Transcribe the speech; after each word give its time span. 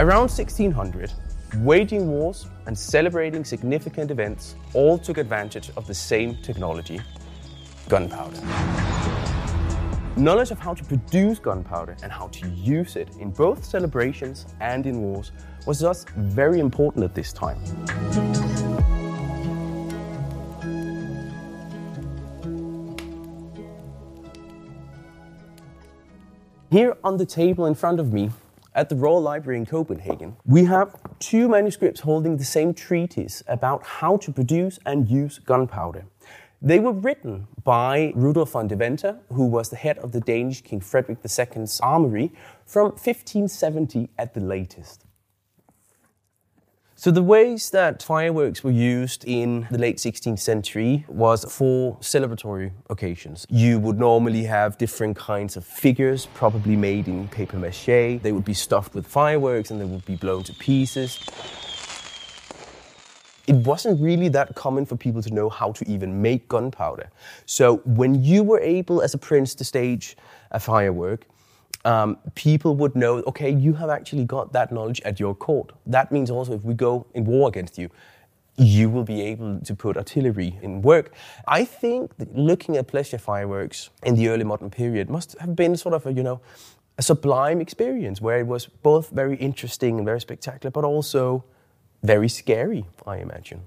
Around 0.00 0.22
1600, 0.22 1.12
waging 1.58 2.08
wars 2.08 2.48
and 2.66 2.76
celebrating 2.76 3.44
significant 3.44 4.10
events 4.10 4.56
all 4.72 4.98
took 4.98 5.18
advantage 5.18 5.70
of 5.76 5.86
the 5.86 5.94
same 5.94 6.36
technology 6.42 7.00
gunpowder. 7.88 8.40
Knowledge 10.16 10.50
of 10.50 10.58
how 10.58 10.74
to 10.74 10.82
produce 10.82 11.38
gunpowder 11.38 11.96
and 12.02 12.10
how 12.10 12.26
to 12.28 12.48
use 12.48 12.96
it 12.96 13.08
in 13.20 13.30
both 13.30 13.64
celebrations 13.64 14.46
and 14.60 14.84
in 14.84 15.00
wars 15.00 15.30
was 15.64 15.78
thus 15.78 16.04
very 16.16 16.58
important 16.58 17.04
at 17.04 17.14
this 17.14 17.32
time. 17.32 17.60
Here 26.72 26.96
on 27.04 27.16
the 27.16 27.26
table 27.26 27.66
in 27.66 27.76
front 27.76 28.00
of 28.00 28.12
me 28.12 28.30
at 28.74 28.88
the 28.88 28.96
Royal 28.96 29.20
Library 29.20 29.58
in 29.58 29.66
Copenhagen, 29.66 30.36
we 30.44 30.64
have 30.64 30.96
two 31.18 31.48
manuscripts 31.48 32.00
holding 32.00 32.36
the 32.36 32.44
same 32.44 32.74
treatise 32.74 33.42
about 33.46 33.84
how 33.84 34.16
to 34.18 34.32
produce 34.32 34.78
and 34.84 35.08
use 35.08 35.38
gunpowder. 35.38 36.06
They 36.60 36.78
were 36.78 36.92
written 36.92 37.46
by 37.62 38.12
Rudolf 38.14 38.52
von 38.52 38.68
Deventer, 38.68 39.18
who 39.30 39.46
was 39.46 39.68
the 39.68 39.76
head 39.76 39.98
of 39.98 40.12
the 40.12 40.20
Danish 40.20 40.62
King 40.62 40.80
Frederick 40.80 41.18
II's 41.22 41.80
armory 41.80 42.32
from 42.64 42.86
1570 42.92 44.08
at 44.18 44.34
the 44.34 44.40
latest. 44.40 45.04
So 47.04 47.10
the 47.10 47.22
ways 47.22 47.68
that 47.68 48.02
fireworks 48.02 48.64
were 48.64 48.70
used 48.70 49.26
in 49.26 49.68
the 49.70 49.76
late 49.76 49.98
16th 49.98 50.38
century 50.38 51.04
was 51.06 51.44
for 51.52 51.98
celebratory 51.98 52.72
occasions. 52.88 53.46
You 53.50 53.78
would 53.80 53.98
normally 53.98 54.44
have 54.44 54.78
different 54.78 55.14
kinds 55.14 55.58
of 55.58 55.66
figures, 55.66 56.24
probably 56.32 56.76
made 56.76 57.06
in 57.06 57.28
paper 57.28 57.58
mache. 57.58 57.84
They 58.22 58.32
would 58.32 58.46
be 58.46 58.54
stuffed 58.54 58.94
with 58.94 59.06
fireworks 59.06 59.70
and 59.70 59.78
they 59.78 59.84
would 59.84 60.06
be 60.06 60.16
blown 60.16 60.44
to 60.44 60.54
pieces 60.54 61.20
it 63.46 63.56
wasn't 63.56 64.00
really 64.00 64.28
that 64.28 64.54
common 64.54 64.86
for 64.86 64.96
people 64.96 65.22
to 65.22 65.32
know 65.32 65.50
how 65.50 65.72
to 65.72 65.86
even 65.86 66.22
make 66.22 66.48
gunpowder. 66.48 67.10
So 67.46 67.76
when 67.84 68.24
you 68.24 68.42
were 68.42 68.60
able, 68.60 69.02
as 69.02 69.12
a 69.12 69.18
prince, 69.18 69.54
to 69.56 69.64
stage 69.64 70.16
a 70.50 70.58
firework, 70.58 71.26
um, 71.84 72.16
people 72.34 72.74
would 72.76 72.94
know, 72.96 73.18
okay, 73.26 73.50
you 73.50 73.74
have 73.74 73.90
actually 73.90 74.24
got 74.24 74.52
that 74.52 74.72
knowledge 74.72 75.00
at 75.04 75.20
your 75.20 75.34
court. 75.34 75.72
That 75.86 76.10
means 76.10 76.30
also 76.30 76.54
if 76.54 76.64
we 76.64 76.74
go 76.74 77.06
in 77.14 77.24
war 77.24 77.48
against 77.48 77.78
you, 77.78 77.90
you 78.56 78.88
will 78.88 79.04
be 79.04 79.20
able 79.20 79.60
to 79.60 79.74
put 79.74 79.96
artillery 79.96 80.58
in 80.62 80.80
work. 80.80 81.12
I 81.46 81.64
think 81.64 82.12
looking 82.32 82.76
at 82.76 82.86
pleasure 82.86 83.18
fireworks 83.18 83.90
in 84.04 84.14
the 84.14 84.28
early 84.28 84.44
modern 84.44 84.70
period 84.70 85.10
must 85.10 85.36
have 85.40 85.56
been 85.56 85.76
sort 85.76 85.94
of 85.94 86.06
a, 86.06 86.12
you 86.12 86.22
know, 86.22 86.40
a 86.96 87.02
sublime 87.02 87.60
experience 87.60 88.20
where 88.20 88.38
it 88.38 88.46
was 88.46 88.66
both 88.66 89.10
very 89.10 89.36
interesting 89.36 89.96
and 89.96 90.06
very 90.06 90.20
spectacular, 90.20 90.70
but 90.70 90.84
also 90.84 91.44
very 92.02 92.28
scary, 92.28 92.84
I 93.06 93.16
imagine. 93.16 93.66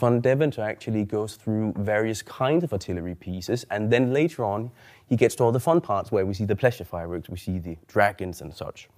Von 0.00 0.18
Deventer 0.22 0.62
actually 0.62 1.04
goes 1.04 1.36
through 1.36 1.74
various 1.76 2.22
kinds 2.22 2.64
of 2.64 2.72
artillery 2.72 3.14
pieces, 3.14 3.66
and 3.70 3.92
then 3.92 4.14
later 4.14 4.42
on, 4.42 4.70
he 5.06 5.14
gets 5.14 5.34
to 5.34 5.44
all 5.44 5.52
the 5.52 5.60
fun 5.60 5.82
parts 5.82 6.10
where 6.10 6.24
we 6.24 6.32
see 6.32 6.46
the 6.46 6.56
pleasure 6.56 6.84
fireworks, 6.84 7.28
we 7.28 7.36
see 7.36 7.58
the 7.58 7.76
dragons 7.86 8.40
and 8.40 8.54
such. 8.54 8.88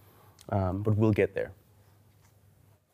Um, 0.51 0.81
but 0.83 0.97
we'll 0.97 1.11
get 1.11 1.35
there. 1.35 1.51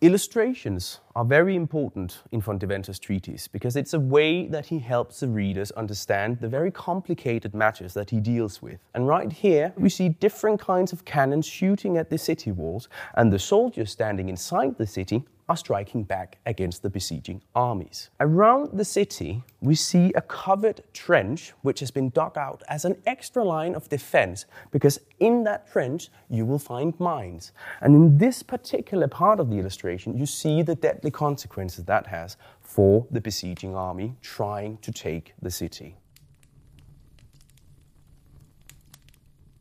Illustrations 0.01 1.01
are 1.15 1.25
very 1.25 1.55
important 1.55 2.23
in 2.33 2.41
von 2.41 2.59
Deventer's 2.59 2.99
treatise 2.99 3.47
because 3.47 3.77
it's 3.77 3.93
a 3.93 4.01
way 4.01 4.47
that 4.47 4.65
he 4.67 4.79
helps 4.79 5.21
the 5.21 5.29
readers 5.29 5.71
understand 5.73 6.41
the 6.41 6.49
very 6.49 6.71
complicated 6.71 7.53
matters 7.53 7.93
that 7.93 8.09
he 8.09 8.21
deals 8.21 8.63
with. 8.63 8.79
And 8.95 9.07
right 9.07 9.31
here, 9.31 9.75
we 9.77 9.91
see 9.91 10.09
different 10.09 10.61
kinds 10.61 10.95
of 10.95 11.05
cannons 11.05 11.47
shooting 11.47 11.99
at 11.99 12.09
the 12.09 12.17
city 12.17 12.53
walls, 12.53 12.89
and 13.17 13.31
the 13.31 13.39
soldiers 13.39 13.91
standing 13.91 14.31
inside 14.31 14.79
the 14.79 14.87
city 14.87 15.25
are 15.49 15.57
striking 15.57 16.03
back 16.03 16.39
against 16.47 16.83
the 16.83 16.91
besieging 16.91 17.43
armies. 17.55 18.11
Around 18.21 18.77
the 18.77 18.85
city, 18.85 19.43
we 19.61 19.75
see 19.75 20.13
a 20.15 20.21
covered 20.23 20.83
trench 20.93 21.53
which 21.63 21.81
has 21.81 21.91
been 21.91 22.11
dug 22.11 22.37
out 22.37 22.63
as 22.69 22.85
an 22.85 23.01
extra 23.07 23.43
line 23.43 23.75
of 23.75 23.89
defense 23.89 24.45
because 24.71 25.01
in 25.21 25.45
that 25.45 25.71
trench 25.71 26.11
you 26.29 26.45
will 26.45 26.59
find 26.59 26.99
mines. 27.01 27.53
And 27.81 27.95
in 27.95 28.19
this 28.19 28.43
particular 28.43 29.09
part 29.09 29.41
of 29.41 29.51
the 29.51 29.57
illustration, 29.57 30.17
you 30.17 30.27
see 30.27 30.63
the 30.63 30.75
deadly 30.75 31.11
consequences 31.11 31.85
that 31.85 32.07
has 32.09 32.37
for 32.61 33.07
the 33.11 33.21
besieging 33.21 33.75
army 33.75 34.15
trying 34.21 34.77
to 34.79 34.93
take 34.93 35.33
the 35.41 35.51
city. 35.51 35.97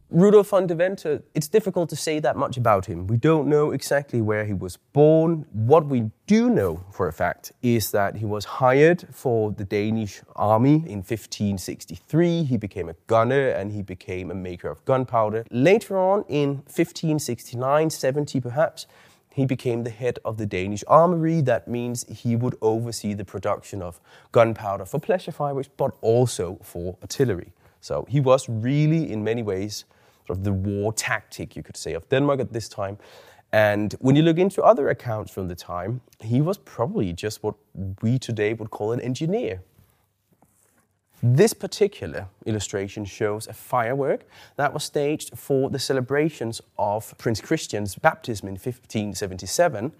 Rudolf 0.10 0.48
von 0.52 0.68
Deventer, 0.68 1.22
it's 1.34 1.50
difficult 1.50 1.90
to 1.90 1.98
say 1.98 2.20
that 2.20 2.38
much 2.38 2.56
about 2.56 2.86
him. 2.86 3.08
We 3.08 3.18
don't 3.18 3.50
know 3.50 3.72
exactly 3.72 4.22
where 4.22 4.46
he 4.46 4.54
was 4.54 4.78
born. 4.94 5.46
What 5.52 5.88
we 5.88 6.12
do 6.28 6.50
know 6.50 6.86
for 6.92 7.10
a 7.10 7.12
fact 7.12 7.52
is 7.62 7.92
that 7.92 8.16
he 8.16 8.24
was 8.24 8.46
hired 8.46 9.06
for 9.12 9.52
the 9.52 9.66
Danish 9.66 10.22
army 10.38 10.76
in 10.76 11.04
1563. 11.04 12.44
He 12.44 12.56
became 12.56 12.88
a 12.88 12.96
gunner 13.08 13.50
and 13.50 13.74
he 13.74 13.82
became 13.82 14.32
a 14.32 14.34
maker 14.34 14.70
of 14.70 14.86
gunpowder. 14.86 15.44
Later 15.52 15.98
on, 15.98 16.24
in 16.30 16.64
1569 16.68 17.90
70 17.90 18.40
perhaps, 18.40 18.88
he 19.30 19.46
became 19.46 19.84
the 19.84 19.90
head 19.90 20.20
of 20.24 20.38
the 20.38 20.46
Danish 20.46 20.86
armory. 20.88 21.42
That 21.42 21.68
means 21.68 22.06
he 22.08 22.38
would 22.38 22.56
oversee 22.62 23.14
the 23.14 23.26
production 23.26 23.82
of 23.82 24.00
gunpowder 24.32 24.86
for 24.86 25.00
pleasure 25.00 25.34
fireworks, 25.34 25.70
but 25.76 25.92
also 26.00 26.60
for 26.64 26.98
artillery. 27.02 27.52
So 27.88 28.06
he 28.10 28.20
was 28.20 28.50
really, 28.50 29.10
in 29.14 29.24
many 29.24 29.44
ways, 29.44 29.86
sort 30.26 30.40
of 30.40 30.44
the 30.44 30.52
war 30.52 30.92
tactic, 30.92 31.56
you 31.56 31.64
could 31.64 31.78
say, 31.78 31.94
of 31.94 32.10
Denmark 32.10 32.42
at 32.42 32.52
this 32.52 32.68
time. 32.68 32.98
And 33.54 33.96
when 34.02 34.18
you 34.18 34.24
look 34.24 34.38
into 34.38 34.62
other 34.62 34.90
accounts 34.90 35.32
from 35.32 35.48
the 35.48 35.56
time, 35.56 36.02
he 36.22 36.42
was 36.42 36.58
probably 36.58 37.14
just 37.14 37.44
what 37.44 37.56
we 38.02 38.20
today 38.20 38.54
would 38.54 38.72
call 38.72 38.92
an 38.92 39.00
engineer. 39.00 39.62
This 41.24 41.54
particular 41.54 42.28
illustration 42.46 43.06
shows 43.06 43.48
a 43.48 43.54
firework 43.54 44.26
that 44.58 44.74
was 44.74 44.84
staged 44.84 45.38
for 45.38 45.70
the 45.70 45.80
celebrations 45.80 46.62
of 46.78 47.18
Prince 47.18 47.40
Christian's 47.40 47.96
baptism 47.96 48.50
in 48.50 48.56
1577. 48.56 49.94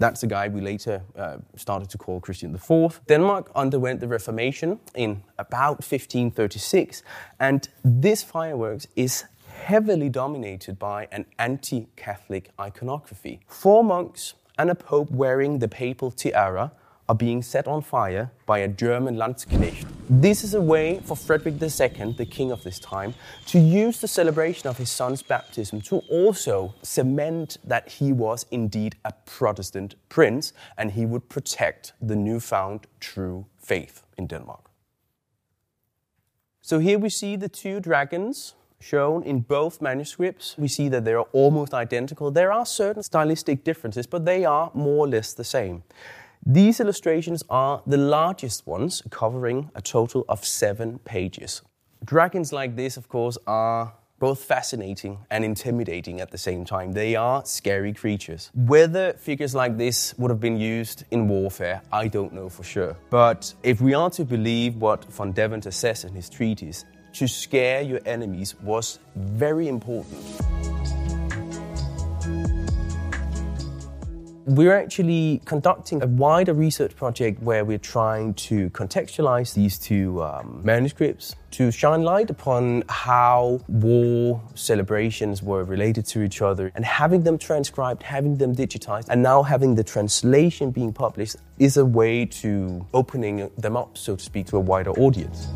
That's 0.00 0.22
the 0.22 0.26
guy 0.26 0.48
we 0.48 0.62
later 0.62 1.02
uh, 1.14 1.36
started 1.56 1.90
to 1.90 1.98
call 1.98 2.20
Christian 2.20 2.54
IV. 2.54 3.02
Denmark 3.06 3.50
underwent 3.54 4.00
the 4.00 4.08
Reformation 4.08 4.80
in 4.94 5.22
about 5.38 5.84
1536, 5.84 7.02
and 7.38 7.68
this 7.84 8.22
fireworks 8.22 8.86
is 8.96 9.24
heavily 9.52 10.08
dominated 10.08 10.78
by 10.78 11.06
an 11.12 11.26
anti 11.38 11.86
Catholic 11.96 12.50
iconography. 12.58 13.40
Four 13.46 13.84
monks 13.84 14.32
and 14.56 14.70
a 14.70 14.74
pope 14.74 15.10
wearing 15.10 15.58
the 15.58 15.68
papal 15.68 16.10
tiara 16.10 16.72
are 17.10 17.14
being 17.16 17.42
set 17.42 17.66
on 17.66 17.82
fire 17.82 18.30
by 18.46 18.60
a 18.60 18.68
German 18.68 19.16
Landsknecht. 19.16 19.84
This 20.08 20.44
is 20.44 20.54
a 20.54 20.60
way 20.60 21.00
for 21.04 21.16
Frederick 21.16 21.60
II, 21.60 22.12
the 22.12 22.24
king 22.24 22.52
of 22.52 22.62
this 22.62 22.78
time, 22.78 23.14
to 23.46 23.58
use 23.58 24.00
the 24.00 24.06
celebration 24.06 24.68
of 24.68 24.78
his 24.78 24.90
son's 24.90 25.20
baptism 25.20 25.80
to 25.80 25.96
also 26.08 26.72
cement 26.82 27.56
that 27.64 27.88
he 27.88 28.12
was 28.12 28.46
indeed 28.52 28.94
a 29.04 29.12
Protestant 29.26 29.96
prince 30.08 30.52
and 30.78 30.92
he 30.92 31.04
would 31.04 31.28
protect 31.28 31.94
the 32.00 32.14
newfound 32.14 32.86
true 33.00 33.44
faith 33.58 34.04
in 34.16 34.28
Denmark. 34.28 34.70
So 36.60 36.78
here 36.78 37.00
we 37.00 37.08
see 37.08 37.34
the 37.34 37.48
two 37.48 37.80
dragons 37.80 38.54
shown 38.78 39.24
in 39.24 39.40
both 39.40 39.82
manuscripts. 39.82 40.56
We 40.56 40.68
see 40.68 40.88
that 40.90 41.04
they 41.04 41.14
are 41.14 41.26
almost 41.32 41.74
identical. 41.74 42.30
There 42.30 42.52
are 42.52 42.64
certain 42.64 43.02
stylistic 43.02 43.64
differences, 43.64 44.06
but 44.06 44.24
they 44.24 44.44
are 44.44 44.70
more 44.74 45.06
or 45.06 45.08
less 45.08 45.34
the 45.34 45.44
same. 45.44 45.82
These 46.46 46.80
illustrations 46.80 47.44
are 47.50 47.82
the 47.86 47.98
largest 47.98 48.66
ones, 48.66 49.02
covering 49.10 49.70
a 49.74 49.82
total 49.82 50.24
of 50.26 50.44
seven 50.44 50.98
pages. 51.00 51.62
Dragons 52.02 52.50
like 52.50 52.76
this, 52.76 52.96
of 52.96 53.08
course, 53.08 53.36
are 53.46 53.92
both 54.18 54.42
fascinating 54.42 55.18
and 55.30 55.44
intimidating 55.44 56.20
at 56.20 56.30
the 56.30 56.38
same 56.38 56.64
time. 56.64 56.92
They 56.92 57.14
are 57.14 57.44
scary 57.44 57.92
creatures. 57.92 58.50
Whether 58.54 59.12
figures 59.14 59.54
like 59.54 59.76
this 59.76 60.14
would 60.16 60.30
have 60.30 60.40
been 60.40 60.58
used 60.58 61.04
in 61.10 61.28
warfare, 61.28 61.82
I 61.92 62.08
don't 62.08 62.32
know 62.32 62.48
for 62.48 62.62
sure. 62.62 62.96
But 63.10 63.52
if 63.62 63.82
we 63.82 63.92
are 63.92 64.10
to 64.10 64.24
believe 64.24 64.76
what 64.76 65.04
von 65.12 65.32
Deventer 65.32 65.70
says 65.70 66.04
in 66.04 66.14
his 66.14 66.30
treatise, 66.30 66.86
to 67.14 67.28
scare 67.28 67.82
your 67.82 68.00
enemies 68.06 68.54
was 68.62 68.98
very 69.14 69.68
important. 69.68 70.22
We're 74.46 74.74
actually 74.74 75.42
conducting 75.44 76.02
a 76.02 76.06
wider 76.06 76.54
research 76.54 76.96
project 76.96 77.42
where 77.42 77.62
we're 77.62 77.76
trying 77.76 78.32
to 78.34 78.70
contextualize 78.70 79.52
these 79.52 79.78
two 79.78 80.22
um, 80.22 80.62
manuscripts 80.64 81.36
to 81.52 81.70
shine 81.70 82.04
light 82.04 82.30
upon 82.30 82.84
how 82.88 83.60
war 83.68 84.40
celebrations 84.54 85.42
were 85.42 85.64
related 85.64 86.06
to 86.06 86.22
each 86.22 86.40
other 86.40 86.72
and 86.74 86.86
having 86.86 87.22
them 87.22 87.36
transcribed, 87.36 88.02
having 88.02 88.38
them 88.38 88.56
digitized, 88.56 89.08
and 89.10 89.22
now 89.22 89.42
having 89.42 89.74
the 89.74 89.84
translation 89.84 90.70
being 90.70 90.92
published 90.92 91.36
is 91.58 91.76
a 91.76 91.84
way 91.84 92.24
to 92.24 92.86
opening 92.94 93.50
them 93.58 93.76
up, 93.76 93.98
so 93.98 94.16
to 94.16 94.24
speak, 94.24 94.46
to 94.46 94.56
a 94.56 94.60
wider 94.60 94.92
audience. 94.92 95.48